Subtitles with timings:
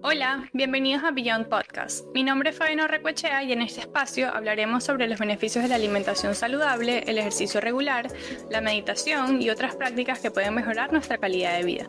[0.00, 2.06] Hola, bienvenidos a Beyond Podcast.
[2.14, 5.74] Mi nombre es Fabiano Recuechea y en este espacio hablaremos sobre los beneficios de la
[5.74, 8.06] alimentación saludable, el ejercicio regular,
[8.48, 11.88] la meditación y otras prácticas que pueden mejorar nuestra calidad de vida.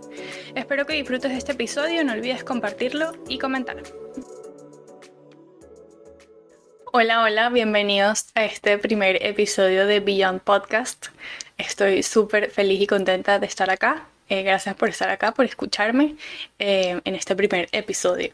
[0.56, 3.78] Espero que disfrutes de este episodio, no olvides compartirlo y comentar.
[6.92, 11.10] Hola, hola, bienvenidos a este primer episodio de Beyond Podcast.
[11.60, 14.08] Estoy súper feliz y contenta de estar acá.
[14.30, 16.16] Eh, gracias por estar acá, por escucharme
[16.60, 18.32] eh, en este primer episodio.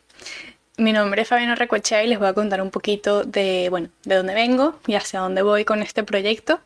[0.77, 4.15] Mi nombre es Fabiana Recochea y les voy a contar un poquito de, bueno, de
[4.15, 6.59] dónde vengo y hacia dónde voy con este proyecto.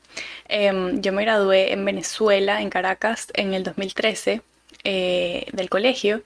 [0.48, 4.42] Em, yo me gradué en Venezuela, en Caracas, en el 2013
[4.84, 6.24] eh, del colegio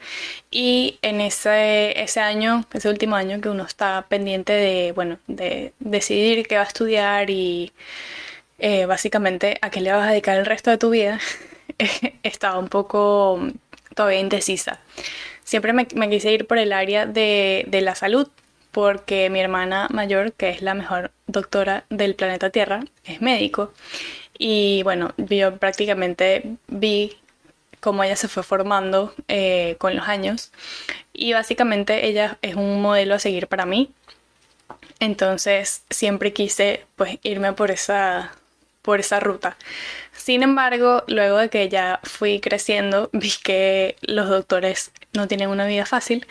[0.49, 5.73] y en ese, ese año, ese último año que uno está pendiente de, bueno, de
[5.79, 7.73] decidir qué va a estudiar y
[8.87, 11.19] básicamente a qué le vas a dedicar el resto de tu vida,
[12.23, 13.39] estaba un poco
[13.95, 14.79] todavía indecisa.
[15.43, 18.27] Siempre me, quise ir por el área de, la salud,
[18.71, 23.73] porque mi hermana mayor, que es la mejor doctora del planeta Tierra, es médico.
[24.37, 27.17] Y bueno, yo prácticamente vi
[27.79, 30.51] cómo ella se fue formando eh, con los años.
[31.11, 33.91] Y básicamente ella es un modelo a seguir para mí.
[34.99, 38.31] Entonces siempre quise pues irme por esa,
[38.81, 39.57] por esa ruta.
[40.23, 45.67] Sin embargo, luego de que ya fui creciendo, vi que los doctores no tienen una
[45.67, 46.25] vida fácil,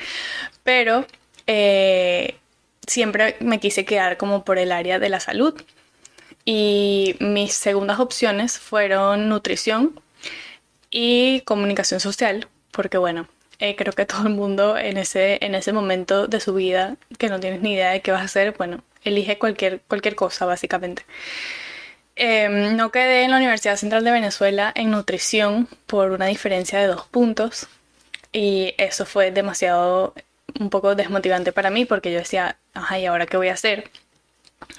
[0.62, 1.04] pero
[1.46, 2.36] eh,
[2.86, 5.62] siempre me quise quedar como por el área de la salud.
[6.46, 10.00] Y mis segundas opciones fueron nutrición
[10.90, 15.74] y comunicación social, porque bueno, eh, creo que todo el mundo en ese, en ese
[15.74, 18.82] momento de su vida que no tienes ni idea de qué vas a hacer, bueno,
[19.04, 21.04] elige cualquier, cualquier cosa básicamente.
[22.16, 26.86] Em, no quedé en la Universidad Central de Venezuela en nutrición por una diferencia de
[26.86, 27.68] dos puntos
[28.32, 30.14] y eso fue demasiado
[30.60, 33.90] un poco desmotivante para mí porque yo decía, ajá, ¿y ahora qué voy a hacer?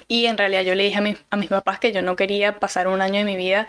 [0.08, 2.88] Y en realidad yo le dije a, a mis papás que yo no quería pasar
[2.88, 3.66] un año de mi vida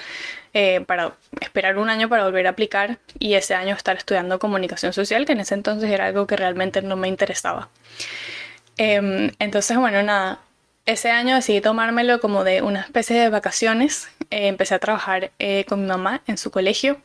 [0.54, 4.94] eh, para esperar un año para volver a aplicar y ese año estar estudiando comunicación
[4.94, 7.70] social, que en ese entonces era algo que realmente no me interesaba.
[8.78, 10.40] Em, entonces, bueno, nada,
[10.86, 14.08] ese año decidí tomármelo como de una especie de vacaciones.
[14.30, 16.98] Eh, empecé a trabajar eh, con mi mamá en su colegio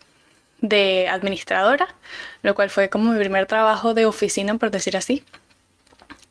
[0.60, 1.94] de administradora,
[2.42, 5.24] lo cual fue como mi primer trabajo de oficina, por decir así.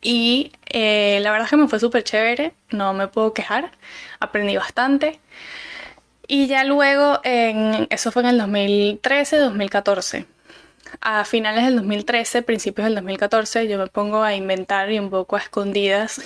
[0.01, 3.71] Y eh, la verdad es que me fue súper chévere, no me puedo quejar,
[4.19, 5.19] aprendí bastante.
[6.27, 10.25] Y ya luego, en, eso fue en el 2013, 2014.
[11.01, 15.35] A finales del 2013, principios del 2014, yo me pongo a inventar y un poco
[15.35, 16.21] a escondidas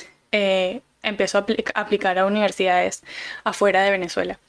[1.04, 3.04] empiezo a aplicar a universidades
[3.44, 4.40] afuera de Venezuela.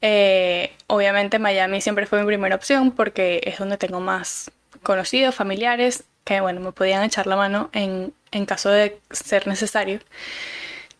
[0.00, 4.50] Eh, obviamente Miami siempre fue mi primera opción porque es donde tengo más
[4.82, 8.12] conocidos, familiares, que bueno, me podían echar la mano en,
[8.46, 10.00] caso de ser necesario.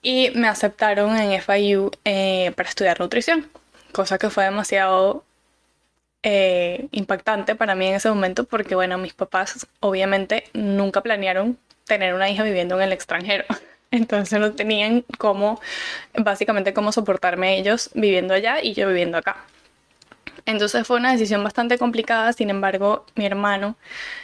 [0.03, 3.51] Y me aceptaron en FIU eh, para estudiar nutrición,
[3.93, 5.25] cosa que fue demasiado
[6.22, 12.15] eh, impactante para mí en ese momento porque bueno, mis papás obviamente nunca planearon tener
[12.15, 13.45] una hija viviendo en el extranjero.
[13.94, 15.60] Entonces no tenían cómo,
[16.19, 19.37] básicamente cómo soportarme ellos viviendo allá y yo viviendo acá.
[20.47, 23.77] Entonces fue una decisión bastante complicada, sin embargo mi hermano,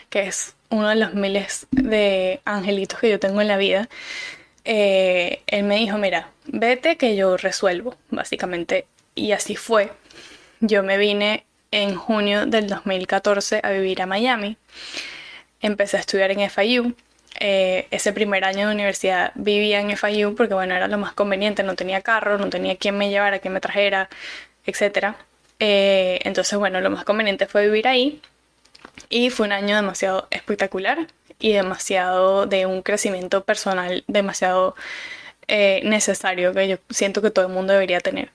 [0.09, 3.89] que es uno de los miles de angelitos que yo tengo en la vida,
[4.65, 8.87] eh, él me dijo, mira, vete que yo resuelvo, básicamente.
[9.15, 9.93] Y así fue.
[10.61, 14.57] Yo me vine en junio del 2014 a vivir a Miami.
[15.61, 16.95] Empecé a estudiar en FIU
[17.39, 21.63] eh, ese primer año de universidad vivía en FIU porque bueno, era lo más conveniente,
[21.63, 24.09] no tenía carro, no tenía quien me llevara, quien me trajera,
[24.67, 25.15] etc.
[25.59, 28.21] Eh, entonces bueno, lo más conveniente fue vivir ahí
[29.09, 31.07] y fue un año demasiado espectacular
[31.39, 34.75] y demasiado de un crecimiento personal demasiado
[35.49, 38.31] eh, necesario que yo siento que todo el mundo debería tener.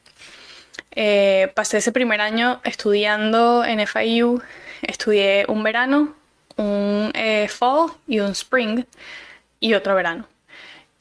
[1.54, 4.42] pasé ese primer año estudiando en FIU,
[4.82, 6.16] estudié un verano,
[6.58, 8.86] un eh, fall y un spring
[9.60, 10.28] y otro verano.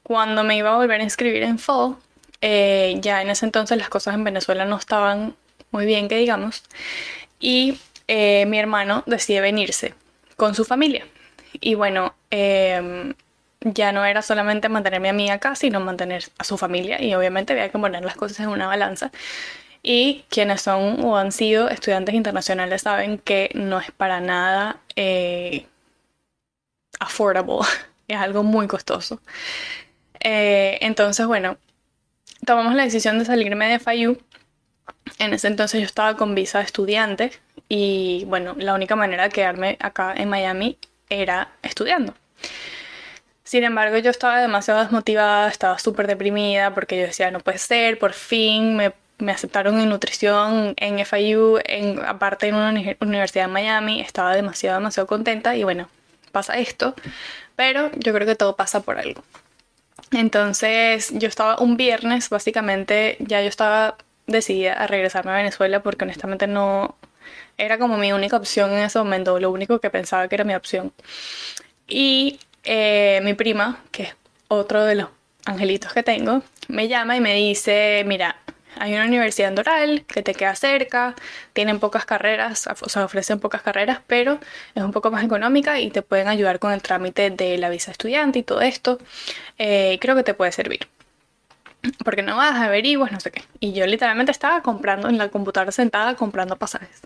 [0.02, 1.96] Cuando me iba a volver a inscribir en fall,
[2.40, 5.34] eh, ya en ese entonces las cosas en Venezuela no estaban
[5.70, 6.62] muy bien, que digamos,
[7.40, 9.94] y eh, mi hermano decide venirse
[10.36, 11.06] con su familia.
[11.60, 13.14] Y bueno, em,
[13.60, 17.52] ya no era solamente mantenerme a mí acá, sino mantener a su familia y obviamente
[17.54, 19.10] había que poner las cosas en una balanza.
[19.86, 25.66] Y quienes son o han sido estudiantes internacionales saben que no es para nada eh,
[26.98, 27.66] affordable,
[28.08, 29.20] es algo muy costoso.
[30.20, 31.58] Eh, entonces, bueno,
[32.46, 34.18] tomamos la decisión de salirme de FIU.
[35.18, 37.32] En ese entonces yo estaba con visa de estudiante
[37.68, 40.78] y bueno, la única manera de quedarme acá en Miami
[41.10, 42.14] era estudiando.
[43.44, 47.98] Sin embargo, yo estaba demasiado desmotivada, estaba súper deprimida porque yo decía, no puede ser,
[47.98, 52.70] por fin me, me aceptaron en nutrición en FIU, en, aparte en una
[53.00, 55.88] universidad en Miami, estaba demasiado, demasiado contenta y bueno,
[56.32, 56.94] pasa esto,
[57.56, 59.22] pero yo creo que todo pasa por algo.
[60.10, 63.96] Entonces yo estaba un viernes, básicamente ya yo estaba
[64.26, 66.96] decidida a regresarme a Venezuela porque honestamente no
[67.56, 70.54] era como mi única opción en ese momento, lo único que pensaba que era mi
[70.54, 70.92] opción.
[71.86, 74.16] Y eh, mi prima, que es
[74.48, 75.08] otro de los
[75.44, 78.36] angelitos que tengo, me llama y me dice, mira,
[78.78, 81.14] hay una universidad en Doral que te queda cerca,
[81.52, 84.38] tienen pocas carreras, o sea, ofrecen pocas carreras, pero
[84.74, 87.90] es un poco más económica y te pueden ayudar con el trámite de la visa
[87.90, 88.98] estudiante y todo esto.
[89.58, 90.88] Eh, creo que te puede servir.
[92.04, 93.42] Porque no vas, averiguas, no sé qué.
[93.60, 97.02] Y yo literalmente estaba comprando en la computadora sentada comprando pasajes.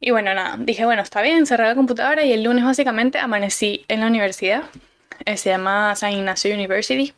[0.00, 3.84] Y bueno, nada, dije, bueno, está bien, cerré la computadora y el lunes básicamente amanecí
[3.88, 4.62] en la universidad.
[5.26, 7.12] Eh, se llama San Ignacio University.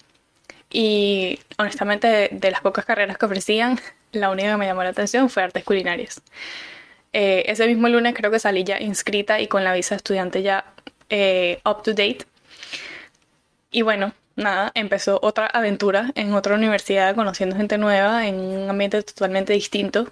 [0.72, 3.78] Y honestamente, de, las pocas carreras que ofrecían,
[4.12, 6.22] la única que me llamó la atención fue artes culinarias.
[7.12, 10.64] Eh, ese mismo lunes creo que salí ya inscrita y con la visa estudiante ya
[11.10, 12.24] eh, up to date.
[13.70, 19.02] Y bueno, nada, empezó otra aventura en otra universidad, conociendo gente nueva, en un ambiente
[19.02, 20.08] totalmente distinto.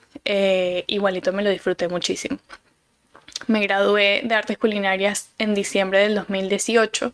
[0.86, 2.38] igualito me lo disfruté muchísimo.
[3.46, 7.12] Me gradué de artes culinarias en diciembre del 2018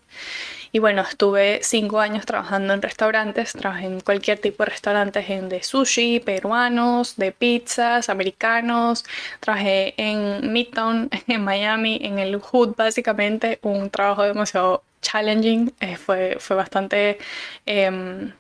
[0.77, 5.49] y bueno, estuve cinco años trabajando en restaurantes, trabajé en cualquier tipo de restaurantes, en
[5.49, 9.05] de sushi, peruanos, de pizzas, americanos,
[9.41, 16.37] trabajé en Midtown, en Miami, en el Hood básicamente, un trabajo demasiado challenging, eh, fue,
[16.41, 17.19] fue bastante
[17.65, 18.33] em,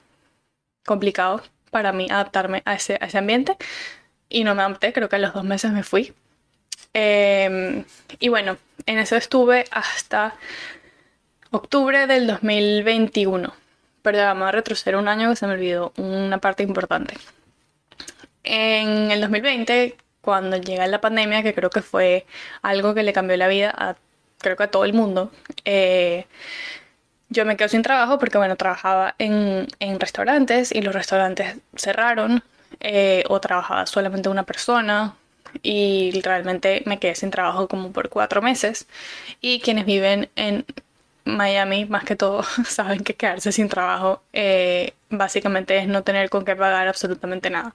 [0.85, 3.56] complicado para mí adaptarme a ese, a ese ambiente
[4.29, 6.12] y no me adapté, creo que a los dos meses me fui
[6.99, 7.85] Em,
[8.21, 8.57] y bueno,
[8.87, 10.35] en eso estuve hasta
[11.51, 13.53] octubre del 2021.
[14.01, 17.19] Pero vamos a retroceder un año que se me olvidó una parte importante.
[18.45, 22.25] En el 2020, cuando llega la pandemia, que creo que fue
[22.63, 23.97] algo que le cambió la vida a
[24.39, 25.33] creo que a todo el mundo,
[25.65, 26.27] eh,
[27.29, 32.43] yo me quedo sin trabajo porque, bueno, trabajaba en, en restaurantes y los restaurantes cerraron
[32.81, 35.17] eh, o trabajaba solamente una persona
[35.63, 38.87] y realmente me quedé sin trabajo como por cuatro meses.
[39.41, 40.65] Y quienes viven en
[41.25, 46.45] Miami, más que todo, saben que quedarse sin trabajo eh, básicamente es no tener con
[46.45, 47.75] qué pagar absolutamente nada.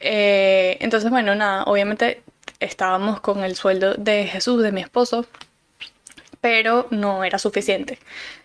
[0.00, 2.22] Eh, entonces, bueno, nada, obviamente
[2.60, 5.26] estábamos con el sueldo de Jesús, de mi esposo,
[6.40, 7.98] pero no era suficiente.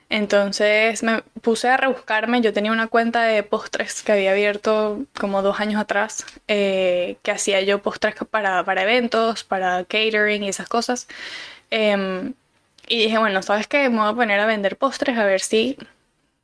[0.09, 5.41] Entonces me puse a rebuscarme, yo tenía una cuenta de postres que había abierto como
[5.41, 10.69] dos años atrás, eh, que hacía yo postres para, para, eventos, para catering y esas
[10.69, 11.07] cosas.
[11.71, 12.33] Em,
[12.87, 13.89] y dije, bueno, ¿sabes qué?
[13.89, 15.77] Me voy a poner a vender postres a ver si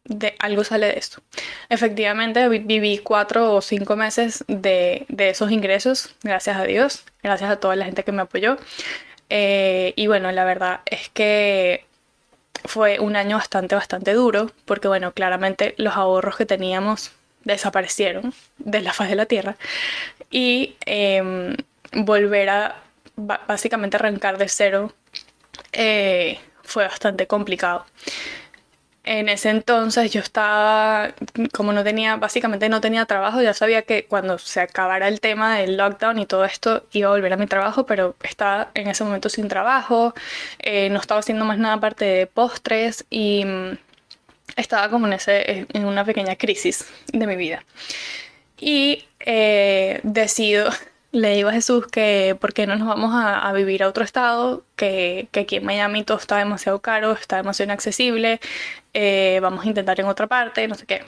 [0.06, 1.22] de algo sale de esto.
[1.70, 7.60] Efectivamente, viví cuatro o cinco meses de, de esos ingresos, gracias a Dios, gracias a
[7.60, 8.58] toda la gente que me apoyó.
[9.30, 11.86] Eh, y bueno, la verdad es que
[12.66, 17.12] fue un año bastante, bastante duro, porque bueno, claramente los ahorros que teníamos
[17.44, 19.56] desaparecieron de la faz de la tierra.
[20.30, 21.56] Y em,
[21.94, 22.84] volver a
[23.16, 24.94] básicamente arrancar de cero
[25.74, 27.86] eh, fue bastante complicado
[29.10, 31.16] en ese entonces yo estaba,
[31.52, 35.58] como no tenía, básicamente no tenía trabajo, ya sabía que cuando se acabara el tema
[35.58, 39.04] del lockdown y todo esto iba a volver a mi trabajo, pero estaba en ese
[39.04, 40.14] momento sin trabajo,
[40.60, 43.80] eh, no estaba haciendo más nada aparte de postres y mm,
[44.58, 47.66] estaba como en, ese, en una pequeña crisis de mi vida.
[48.60, 50.70] Y eh, decido
[51.12, 54.64] le digo a Jesús que por qué no nos vamos a, vivir a otro estado,
[54.76, 58.40] que, que, aquí en Miami todo está demasiado caro, está demasiado inaccesible,
[58.94, 61.04] eh, vamos a intentar en otra parte, no sé qué.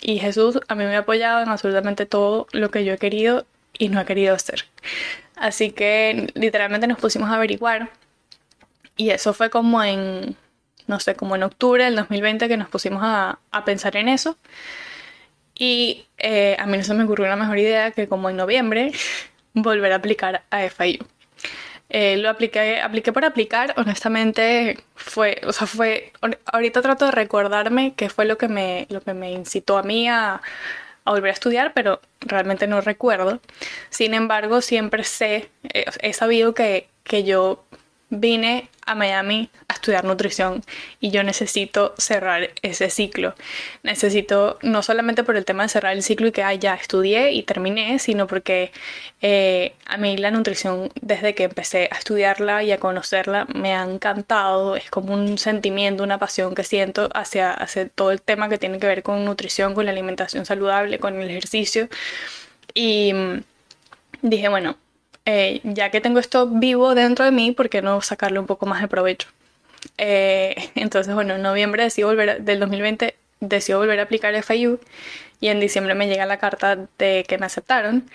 [0.00, 3.46] Y Jesús a mí me ha apoyado en absolutamente todo lo que yo he querido
[3.78, 4.66] y no he querido hacer.
[5.36, 7.90] Así que literalmente nos pusimos a averiguar
[8.96, 10.36] y eso fue como en,
[10.86, 14.36] no sé, como en octubre del 2020 que nos pusimos a, a pensar en eso.
[15.58, 18.92] Y eh, a mí no se me ocurrió una mejor idea que como en noviembre
[19.56, 21.04] volver a aplicar a FIU.
[21.88, 26.12] Eh, lo apliqué, apliqué por aplicar, honestamente fue, o sea, fue,
[26.46, 30.08] ahorita trato de recordarme qué fue lo que me, lo que me incitó a mí
[30.08, 30.42] a,
[31.04, 33.40] a volver a estudiar, pero realmente no recuerdo.
[33.90, 37.64] Sin embargo, siempre sé, eh, he sabido que, que yo
[38.08, 40.62] vine a Miami a estudiar nutrición
[41.00, 43.34] y yo necesito cerrar ese ciclo.
[43.82, 47.42] Necesito, no solamente por el tema de cerrar el ciclo y que ya estudié y
[47.42, 48.70] terminé, sino porque
[49.22, 53.82] eh, a mí la nutrición desde que empecé a estudiarla y a conocerla me ha
[53.82, 54.76] encantado.
[54.76, 58.78] Es como un sentimiento, una pasión que siento hacia, hacia todo el tema que tiene
[58.78, 61.88] que ver con nutrición, con la alimentación saludable, con el ejercicio.
[62.74, 63.42] Y mm,
[64.22, 64.76] dije, bueno,
[65.26, 68.64] eh, ya que tengo esto vivo dentro de mí, ¿por qué no sacarle un poco
[68.66, 69.28] más de provecho?
[69.98, 74.80] Eh, entonces, bueno, en noviembre decido volver, del 2020 decido volver a aplicar FIU
[75.40, 78.08] y en diciembre me llega la carta de que me aceptaron.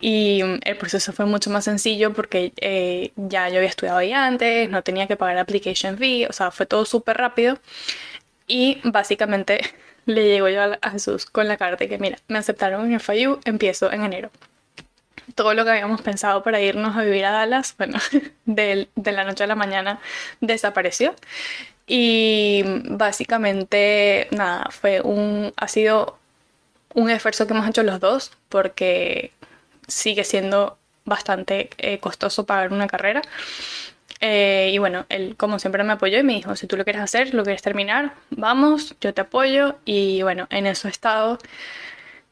[0.00, 4.12] Y mm, el proceso fue mucho más sencillo porque eh, ya yo había estudiado ahí
[4.12, 7.58] antes, no tenía que pagar application fee, o sea, fue todo súper rápido.
[8.46, 9.60] Y básicamente
[10.06, 13.40] le llego yo a Jesús con la carta de que mira, me aceptaron en FIU,
[13.44, 14.30] empiezo en enero
[15.36, 17.98] todo lo que habíamos pensado para irnos a vivir a Dallas, bueno,
[18.46, 20.00] de, la noche a la mañana
[20.40, 21.14] desapareció.
[21.86, 26.18] Y básicamente, nada, fue un, ha sido
[26.94, 29.30] un esfuerzo que hemos hecho los dos porque
[29.86, 33.22] sigue siendo bastante eh, costoso pagar una carrera.
[34.20, 37.02] Eh, y bueno, él como siempre me apoyó y me dijo, si tú lo quieres
[37.02, 39.76] hacer, lo quieres terminar, vamos, yo te apoyo.
[39.84, 41.38] Y bueno, en eso he estado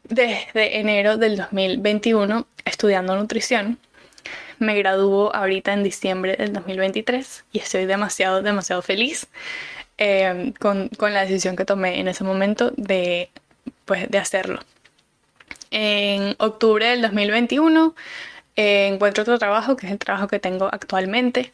[0.04, 3.78] desde enero del 2021 estudiando nutrición.
[4.58, 9.26] Me graduó ahorita en diciembre del 2023 y estoy demasiado, demasiado feliz
[9.98, 13.30] eh, con, con, la decisión que tomé en ese momento de,
[13.84, 14.60] pues, de hacerlo.
[15.70, 17.94] En octubre del 2021
[18.56, 21.52] eh, encuentro otro trabajo, que es el trabajo que tengo actualmente,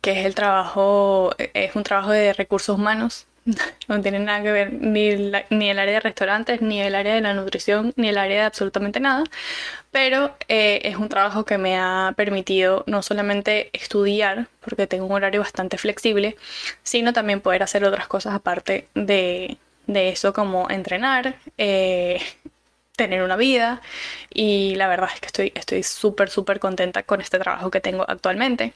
[0.00, 3.26] que es el trabajo, es un trabajo de recursos humanos
[3.88, 5.10] no tiene nada que ver ni,
[5.50, 8.46] ni el área de restaurantes, ni el área de la nutrición, ni el área de
[8.46, 9.24] absolutamente nada.
[9.90, 15.12] Pero eh, es un trabajo que me ha permitido no solamente estudiar, porque tengo un
[15.12, 16.36] horario bastante flexible,
[16.82, 22.20] sino también poder hacer otras cosas aparte de, de eso, como entrenar, eh,
[22.96, 23.80] tener una vida.
[24.32, 28.04] Y la verdad es que estoy estoy súper, súper contenta con este trabajo que tengo
[28.08, 28.74] actualmente.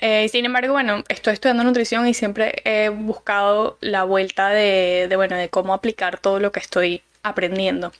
[0.00, 5.36] Eh, sin embargo, bueno, estoy estudiando nutrición y siempre he buscado la vuelta de, bueno,
[5.36, 7.92] de cómo aplicar todo lo que estoy aprendiendo.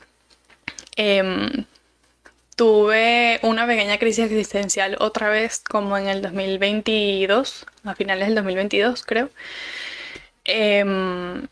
[0.96, 1.66] Em,
[2.56, 9.04] tuve una pequeña crisis existencial otra vez como en el 2022, a finales del 2022
[9.04, 9.30] creo.
[10.44, 11.46] Em,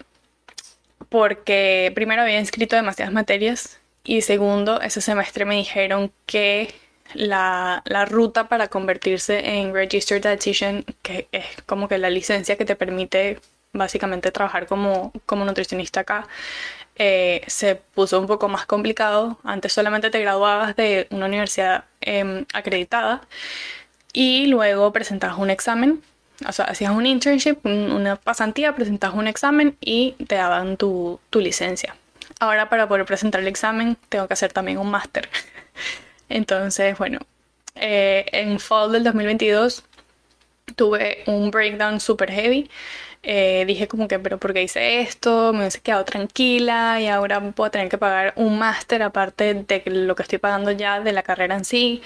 [1.09, 6.75] porque primero había inscrito demasiadas materias y segundo, ese semestre me dijeron que
[7.15, 12.77] la, ruta para convertirse en Registered Dietitian, que es como que la licencia que te
[12.77, 13.41] permite
[13.73, 16.27] básicamente trabajar como, como nutricionista acá,
[16.97, 19.39] eh, se puso un poco más complicado.
[19.45, 23.23] Antes solamente te graduabas de una universidad em, acreditada
[24.13, 26.03] y luego presentabas un examen.
[26.47, 31.41] O sea, hacías un internship, una pasantía, presentabas un examen y te daban tu, tu
[31.41, 31.97] licencia.
[32.41, 35.29] Ahora para poder presentar el examen tengo que hacer también un máster.
[36.29, 37.21] Entonces, bueno,
[37.81, 39.85] eh, en fall del 2022
[40.77, 42.71] tuve un breakdown super heavy.
[43.23, 45.53] Eh, dije como que, pero ¿por qué hice esto?
[45.53, 50.15] Me hubiese quedado tranquila y ahora puedo tener que pagar un máster aparte de lo
[50.15, 52.03] que estoy pagando ya de la carrera en sí.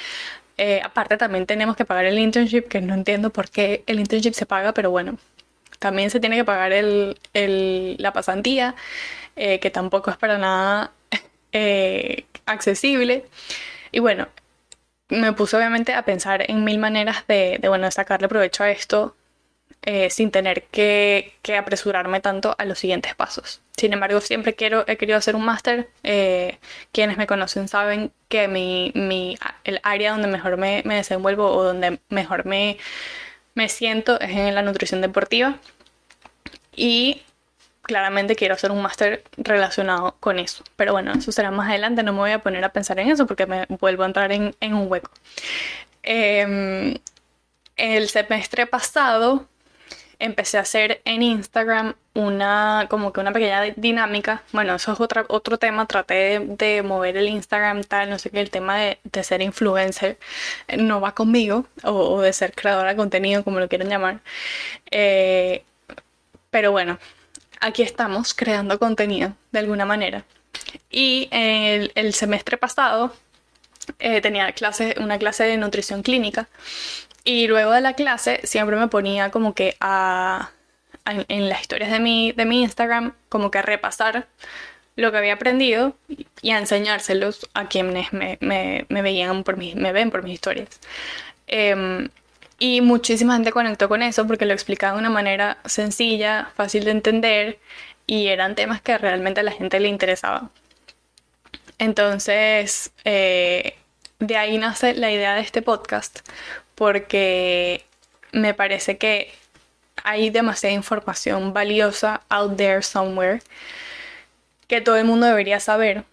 [0.58, 4.34] Eh, aparte también tenemos que pagar el internship, que no entiendo por qué el internship
[4.34, 5.18] se paga, pero bueno,
[5.78, 7.16] también se tiene que pagar el,
[7.98, 8.74] la pasantía,
[9.34, 10.92] que tampoco es para nada
[12.46, 13.24] accesible.
[13.92, 14.28] Y bueno,
[15.08, 19.14] me puse obviamente a pensar en mil maneras de, bueno, sacarle provecho a esto
[19.82, 23.60] eh, sin tener que, apresurarme tanto a los siguientes pasos.
[23.76, 25.90] Sin embargo, siempre quiero, he querido hacer un máster.
[26.02, 26.58] Eh,
[26.92, 32.00] quienes me conocen saben que mi, el área donde mejor me, me, desenvuelvo o donde
[32.08, 32.78] mejor me,
[33.54, 35.58] me siento es en la nutrición deportiva.
[36.74, 37.22] Y
[37.92, 40.64] claramente quiero hacer un máster relacionado con eso.
[40.76, 43.26] Pero bueno, eso será más adelante, no me voy a poner a pensar en eso
[43.26, 45.10] porque me vuelvo a entrar en, un hueco.
[46.02, 46.96] Em,
[47.76, 49.46] el semestre pasado
[50.18, 54.42] empecé a hacer en Instagram una como que una pequeña dinámica.
[54.52, 55.86] Bueno, eso es otra, otro tema.
[55.86, 60.16] Traté de, mover el Instagram tal, no sé qué, el tema de, ser influencer
[60.78, 64.20] no va conmigo, o, de ser creadora de contenido, como lo quieran llamar.
[64.90, 65.64] Eh,
[66.50, 66.98] pero bueno,
[67.62, 70.24] aquí estamos creando contenido de alguna manera.
[70.90, 73.14] Y el, semestre pasado
[73.98, 76.48] eh, tenía clase, una clase de nutrición clínica
[77.24, 80.50] y luego de la clase siempre me ponía como que a,
[81.06, 84.26] en, las historias de mi, de mi Instagram como que a repasar
[84.96, 85.96] lo que había aprendido
[86.42, 88.38] y a enseñárselos a quienes me,
[88.90, 90.68] veían por me ven por mis historias.
[91.46, 92.08] Em,
[92.64, 96.92] Y muchísima gente conectó con eso porque lo explicaba de una manera sencilla, fácil de
[96.92, 97.58] entender
[98.06, 100.48] y eran temas que realmente a la gente le interesaba.
[101.78, 103.74] Entonces, eh,
[104.20, 106.20] de ahí nace la idea de este podcast
[106.76, 107.84] porque
[108.30, 109.32] me parece que
[110.04, 113.40] hay demasiada información valiosa out there somewhere
[114.68, 116.04] que todo el mundo debería saber.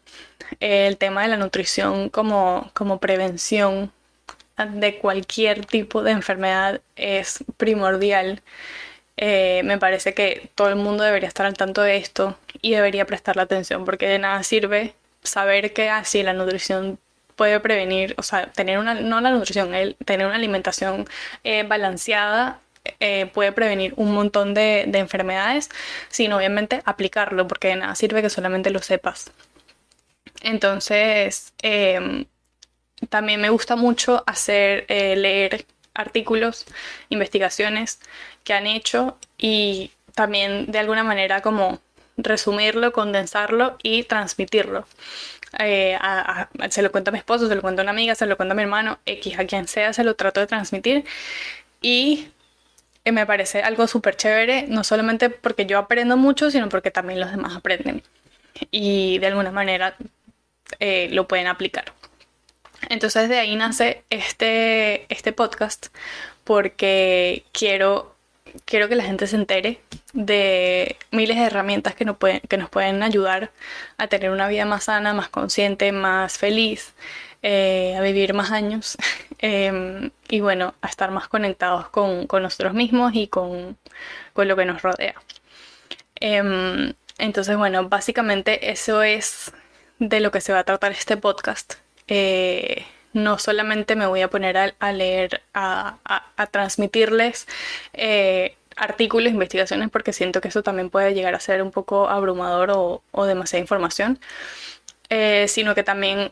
[0.59, 3.91] El tema de la nutrición como, como prevención
[4.65, 8.41] de cualquier tipo de enfermedad es primordial.
[9.17, 13.05] Eh, me parece que todo el mundo debería estar al tanto de esto y debería
[13.05, 16.99] prestarle atención porque de nada sirve saber que así la nutrición
[17.35, 21.07] puede prevenir, o sea, tener una, no la nutrición, el, tener una alimentación
[21.43, 22.59] eh, balanceada
[22.99, 25.69] eh, puede prevenir un montón de, enfermedades,
[26.09, 29.31] sino obviamente aplicarlo, porque de nada sirve que solamente lo sepas.
[30.41, 32.25] Entonces, em,
[33.07, 36.65] también me gusta mucho hacer, eh, leer artículos,
[37.09, 37.99] investigaciones
[38.43, 41.79] que han hecho y también de alguna manera como
[42.17, 44.85] resumirlo, condensarlo y transmitirlo.
[45.57, 45.97] Eh,
[46.69, 48.53] se lo cuento a mi esposo, se lo cuento a una amiga, se lo cuento
[48.53, 51.05] a mi hermano, X, a quien sea, se lo trato de transmitir.
[51.81, 52.27] Y
[53.05, 57.19] eh, me parece algo súper chévere, no solamente porque yo aprendo mucho, sino porque también
[57.19, 58.03] los demás aprenden.
[58.71, 59.95] Y de alguna manera
[60.79, 61.93] lo pueden aplicar.
[62.87, 65.87] Entonces de ahí nace este, este podcast
[66.43, 68.15] porque quiero
[68.65, 69.81] quiero que la gente se entere
[70.13, 73.51] de miles de herramientas que nos pueden, que nos pueden ayudar
[73.97, 76.93] a tener una vida más sana, más consciente, más feliz,
[77.41, 78.97] eh, a vivir más años
[79.39, 83.77] em, y bueno, a estar más conectados con, nosotros mismos y con,
[84.35, 85.15] lo que nos rodea.
[86.15, 89.51] Em, entonces, bueno, básicamente eso es
[89.99, 91.75] de lo que se va a tratar este podcast.
[92.09, 95.97] Eh, no solamente me voy a poner a, leer, a,
[96.51, 97.47] transmitirles
[97.93, 102.71] eh, artículos, investigaciones, porque siento que eso también puede llegar a ser un poco abrumador
[103.11, 104.19] o, demasiada información,
[105.09, 106.31] eh, sino que también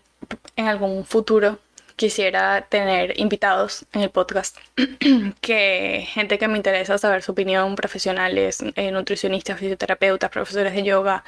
[0.55, 1.59] en algún futuro
[1.95, 4.57] quisiera tener invitados en el podcast,
[5.41, 11.23] que gente que me interesa saber su opinión, profesionales, nutricionistas, fisioterapeutas, profesores de yoga,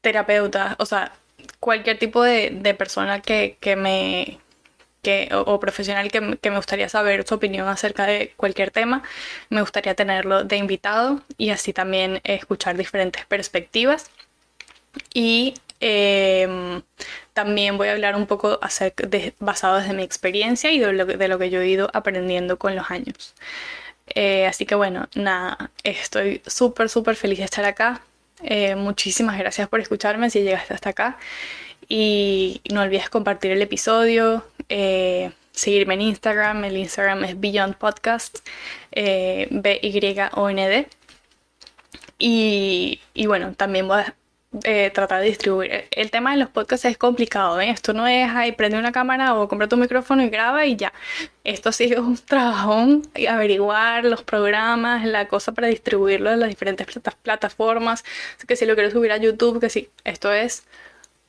[0.00, 1.12] terapeutas, o sea,
[1.60, 4.38] cualquier tipo de, persona que, me
[5.02, 9.02] que, o, profesional que, me gustaría saber su opinión acerca de cualquier tema,
[9.50, 14.10] me gustaría tenerlo de invitado y así también escuchar diferentes perspectivas.
[15.14, 16.82] Y em,
[17.32, 21.06] también voy a hablar un poco acerca de, basado desde mi experiencia y de lo,
[21.06, 23.34] de lo, que yo he ido aprendiendo con los años.
[24.14, 28.02] Eh, así que bueno, nada, estoy súper, súper feliz de estar acá.
[28.42, 31.18] Eh, muchísimas gracias por escucharme si llegaste hasta acá.
[31.88, 36.64] Y no olvides compartir el episodio, eh, seguirme en Instagram.
[36.64, 38.38] El Instagram es Beyond Podcast,
[38.92, 40.88] eh, B-Y-O-N-D.
[42.18, 44.14] Y, y bueno, también voy a
[44.64, 45.86] eh, tratar de distribuir.
[45.90, 47.70] El tema de los podcasts es complicado, ¿eh?
[47.70, 50.92] Esto no es, ahí prende una cámara o compra tu micrófono y graba y ya.
[51.44, 56.86] Esto sí es un trabajón, averiguar los programas, la cosa para distribuirlo en las diferentes
[57.22, 58.04] plataformas.
[58.46, 60.64] Que si lo quiero subir a YouTube, que sí, esto es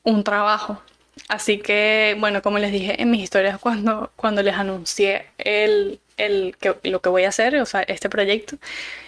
[0.02, 0.82] un trabajo.
[1.28, 6.56] Así que, bueno, como les dije en mis historias cuando, cuando les anuncié el, el,
[6.58, 8.56] que, lo que voy a hacer, o sea, este proyecto,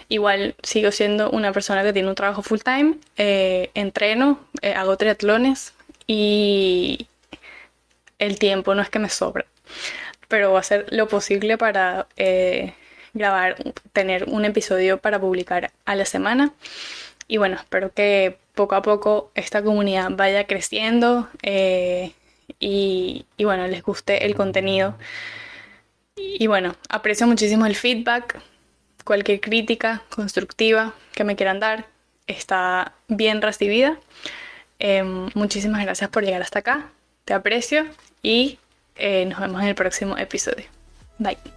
[0.09, 4.97] igual sigo siendo una persona que tiene un trabajo full time, eh, entreno, eh, hago
[4.97, 5.73] triatlones
[6.05, 7.07] y
[8.19, 9.45] el tiempo no es que me sobra,
[10.27, 12.73] pero voy a hacer lo posible para eh,
[13.13, 13.55] grabar,
[13.93, 16.53] tener un episodio para publicar a la semana.
[17.29, 22.13] Y bueno, espero que poco a poco esta comunidad vaya creciendo y,
[23.35, 24.95] y bueno, les guste el contenido.
[26.17, 28.39] Y bueno, aprecio muchísimo el feedback,
[29.03, 31.85] cualquier crítica constructiva que me quieran dar
[32.27, 33.97] está bien recibida.
[34.79, 36.89] Em, muchísimas gracias por llegar hasta acá,
[37.25, 37.85] te aprecio
[38.21, 38.59] y
[38.95, 40.65] eh, nos vemos en el próximo episodio.
[41.17, 41.56] Bye.